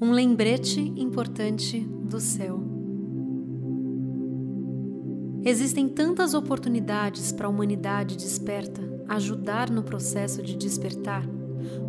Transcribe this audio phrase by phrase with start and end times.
[0.00, 2.62] Um lembrete importante do céu.
[5.44, 11.28] Existem tantas oportunidades para a humanidade desperta ajudar no processo de despertar,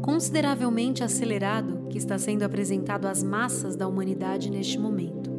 [0.01, 5.29] consideravelmente acelerado que está sendo apresentado às massas da humanidade neste momento.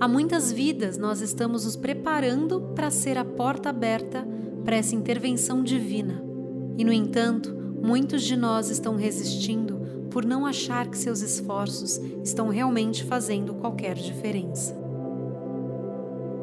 [0.00, 4.26] Há muitas vidas nós estamos nos preparando para ser a porta aberta
[4.64, 6.24] para essa intervenção divina.
[6.78, 9.73] E, no entanto, muitos de nós estão resistindo
[10.14, 14.72] por não achar que seus esforços estão realmente fazendo qualquer diferença.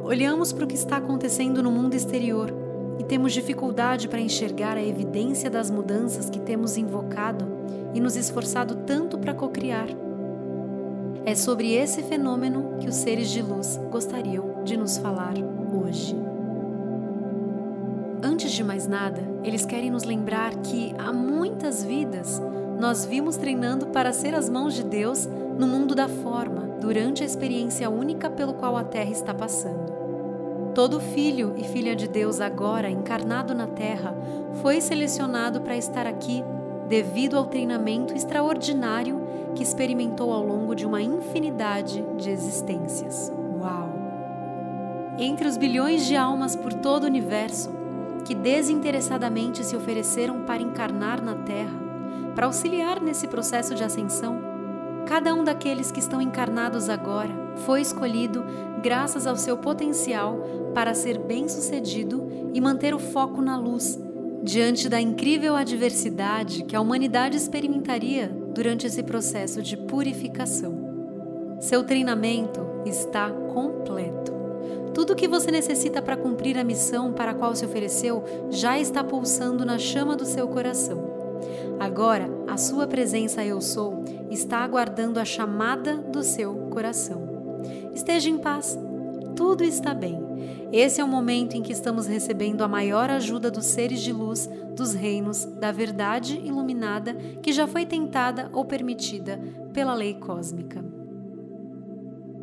[0.04, 2.54] Olhamos para o que está acontecendo no mundo exterior
[3.00, 7.48] e temos dificuldade para enxergar a evidência das mudanças que temos invocado
[7.94, 9.88] e nos esforçado tanto para cocriar.
[11.23, 15.36] É sobre esse fenômeno que os seres de luz gostariam de nos falar
[15.81, 16.14] hoje.
[18.22, 22.42] Antes de mais nada, eles querem nos lembrar que há muitas vidas
[22.81, 27.26] nós vimos treinando para ser as mãos de Deus no mundo da forma, durante a
[27.27, 30.72] experiência única pelo qual a Terra está passando.
[30.73, 34.16] Todo filho e filha de Deus agora encarnado na Terra
[34.64, 36.44] foi selecionado para estar aqui
[36.89, 39.22] devido ao treinamento extraordinário
[39.53, 43.31] que experimentou ao longo de uma infinidade de existências.
[43.59, 43.94] Uau!
[45.19, 47.69] Entre os bilhões de almas por todo o universo
[48.25, 51.91] que desinteressadamente se ofereceram para encarnar na Terra,
[52.36, 54.40] para auxiliar nesse processo de ascensão,
[55.06, 57.31] cada um daqueles que estão encarnados agora
[57.66, 58.44] foi escolhido
[58.81, 60.40] graças ao seu potencial
[60.73, 64.00] para ser bem-sucedido e manter o foco na luz,
[64.44, 70.92] diante da incrível adversidade que a humanidade experimentaria durante esse processo de purificação.
[71.59, 74.31] Seu treinamento está completo.
[74.94, 78.80] Tudo o que você necessita para cumprir a missão para a qual se ofereceu já
[78.80, 81.11] está pulsando na chama do seu coração.
[81.82, 87.28] Agora, a sua presença Eu Sou está aguardando a chamada do seu coração.
[87.92, 88.78] Esteja em paz,
[89.36, 90.22] tudo está bem.
[90.72, 94.47] Esse é o momento em que estamos recebendo a maior ajuda dos seres de luz
[94.75, 99.41] dos reinos da verdade iluminada que já foi tentada ou permitida
[99.74, 100.86] pela lei cósmica.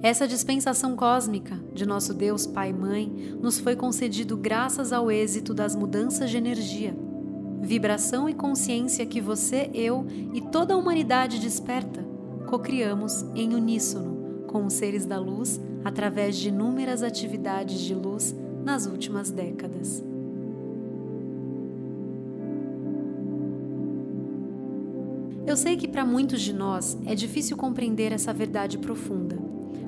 [0.03, 5.55] Essa dispensação cósmica de nosso Deus Pai e Mãe nos foi concedido graças ao êxito
[5.55, 6.97] das mudanças de energia,
[7.61, 12.05] vibração e consciência que você, eu e toda a humanidade desperta,
[12.47, 18.87] cocriamos em uníssono com os seres da luz através de inúmeras atividades de luz nas
[18.87, 20.03] últimas décadas.
[25.47, 29.39] Eu sei que para muitos de nós é difícil compreender essa verdade profunda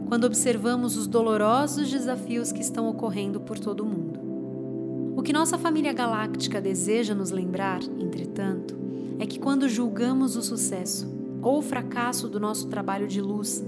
[0.09, 4.10] quando observamos os dolorosos desafios que estão ocorrendo por todo o mundo.
[5.21, 8.75] O que nossa família galáctica deseja nos lembrar, entretanto,
[9.19, 11.07] é que quando julgamos o sucesso
[11.43, 13.63] ou o fracasso do nosso trabalho de luz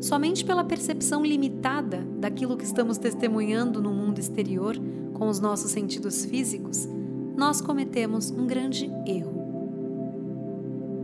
[0.00, 4.74] somente pela percepção limitada daquilo que estamos testemunhando no mundo exterior
[5.14, 6.88] com os nossos sentidos físicos,
[7.36, 9.44] nós cometemos um grande erro.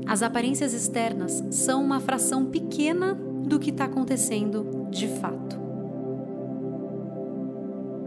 [0.05, 5.66] As aparências externas são uma fração pequena do que está acontecendo de fato.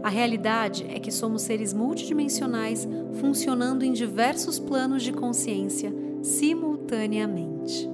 [0.02, 2.88] A realidade é que somos seres multidimensionais
[3.20, 7.88] funcionando em diversos planos de consciência simultaneamente.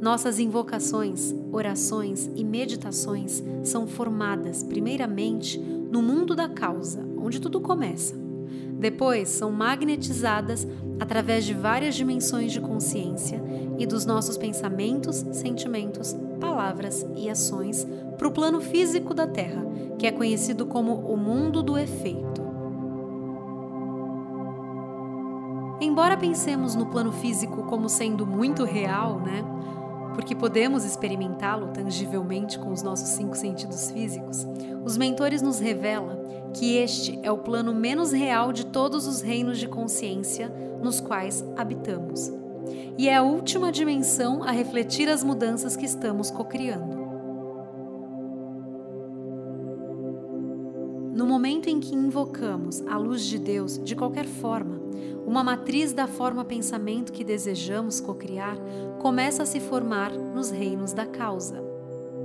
[0.00, 8.14] Nossas invocações, orações e meditações são formadas, primeiramente, no mundo da causa, onde tudo começa.
[8.78, 10.68] Depois, são magnetizadas
[11.00, 13.42] através de várias dimensões de consciência
[13.78, 17.86] e dos nossos pensamentos, sentimentos, palavras e ações
[18.16, 19.64] para o plano físico da Terra,
[19.98, 22.44] que é conhecido como o mundo do efeito.
[25.80, 29.44] Embora pensemos no plano físico como sendo muito real, né?
[30.16, 34.46] porque podemos experimentá-lo tangivelmente com os nossos cinco sentidos físicos,
[34.82, 36.16] os mentores nos revelam
[36.54, 40.50] que este é o plano menos real de todos os reinos de consciência
[40.82, 42.32] nos quais habitamos.
[42.98, 47.06] E é a última dimensão a refletir as mudanças que estamos cocriando.
[51.14, 54.80] No momento em que invocamos a luz de Deus de qualquer forma,
[55.26, 58.56] uma matriz da forma pensamento que desejamos cocriar
[59.00, 61.64] começa a se formar nos reinos da causa.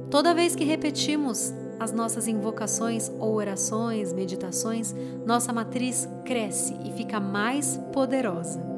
[0.10, 4.94] Toda vez que repetimos as nossas invocações ou orações, meditações,
[5.26, 8.71] nossa matriz cresce e fica mais poderosa.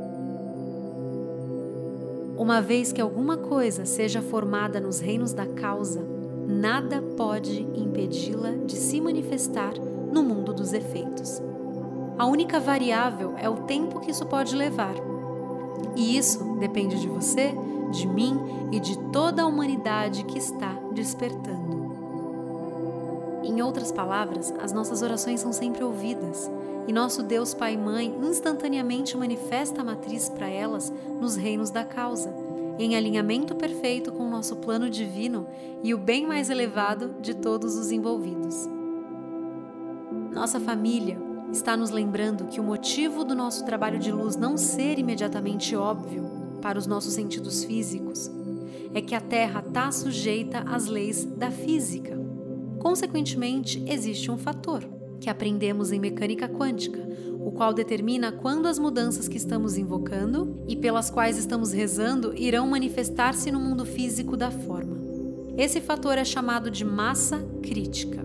[2.37, 6.03] Uma vez que alguma coisa seja formada nos reinos da causa,
[6.47, 9.73] nada pode impedi-la de se manifestar
[10.11, 11.41] no mundo dos efeitos.
[12.17, 14.95] A única variável é o tempo que isso pode levar.
[15.95, 17.53] E isso depende de você,
[17.91, 18.39] de mim
[18.71, 21.82] e de toda a humanidade que está despertando.
[23.43, 26.49] Em outras palavras, as nossas orações são sempre ouvidas
[26.87, 31.83] e nosso Deus Pai e Mãe instantaneamente manifesta a matriz para elas nos reinos da
[31.83, 32.33] causa,
[32.79, 35.45] em alinhamento perfeito com o nosso plano divino
[35.83, 38.67] e o bem mais elevado de todos os envolvidos.
[40.31, 41.17] Nossa família
[41.51, 46.23] está nos lembrando que o motivo do nosso trabalho de luz não ser imediatamente óbvio
[46.61, 48.31] para os nossos sentidos físicos
[48.93, 52.22] é que a Terra está sujeita às leis da física
[52.83, 54.83] Consequentemente, existe um fator,
[55.21, 56.99] que aprendemos em mecânica quântica,
[57.39, 62.67] o qual determina quando as mudanças que estamos invocando e pelas quais estamos rezando irão
[62.67, 64.97] manifestar-se no mundo físico da forma.
[65.57, 68.21] Esse fator é chamado de massa crítica.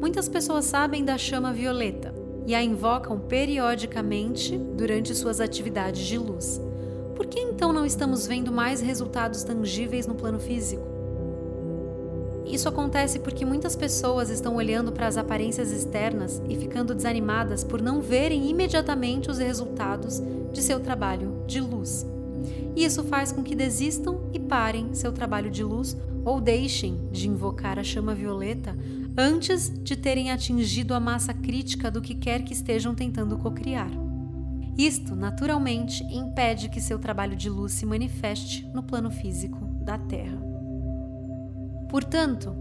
[0.00, 2.14] Muitas pessoas sabem da chama violeta
[2.46, 6.60] e a invocam periodicamente durante suas atividades de luz.
[7.16, 10.89] Por que então não estamos vendo mais resultados tangíveis no plano físico?
[12.50, 17.80] Isso acontece porque muitas pessoas estão olhando para as aparências externas e ficando desanimadas por
[17.80, 20.20] não verem imediatamente os resultados
[20.52, 22.04] de seu trabalho de luz.
[22.74, 27.28] E isso faz com que desistam e parem seu trabalho de luz ou deixem de
[27.28, 28.76] invocar a chama violeta
[29.16, 33.90] antes de terem atingido a massa crítica do que quer que estejam tentando cocriar.
[34.76, 40.49] Isto, naturalmente, impede que seu trabalho de luz se manifeste no plano físico da Terra.
[41.90, 42.54] Portanto,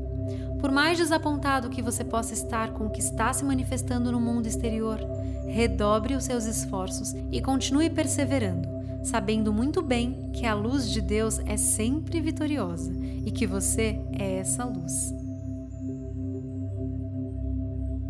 [0.59, 4.47] por mais desapontado que você possa estar com o que está se manifestando no mundo
[4.47, 4.99] exterior,
[5.47, 8.67] redobre os seus esforços e continue perseverando,
[9.03, 12.91] sabendo muito bem que a luz de Deus é sempre vitoriosa
[13.25, 15.13] e que você é essa luz.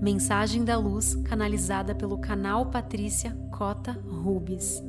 [0.01, 4.81] Mensagem da Luz canalizada pelo canal Patrícia Cota Rubis.